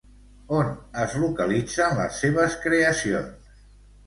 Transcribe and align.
On 0.59 0.71
es 1.01 1.13
localitzen 1.23 1.93
les 2.01 2.17
seves 2.23 2.57
creacions? 2.65 3.55